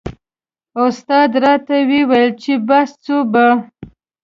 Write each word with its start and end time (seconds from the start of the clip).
استاد 0.85 1.31
راته 1.43 1.77
و 1.89 1.89
ویل 2.09 2.29
چې 2.41 2.53
بس 2.67 2.89
ځو 3.05 3.17
به. 3.31 3.45